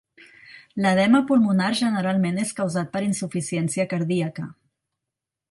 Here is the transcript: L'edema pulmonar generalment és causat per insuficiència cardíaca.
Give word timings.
L'edema 0.85 1.21
pulmonar 1.31 1.67
generalment 1.81 2.41
és 2.45 2.55
causat 2.61 2.91
per 2.97 3.03
insuficiència 3.09 3.87
cardíaca. 3.95 4.49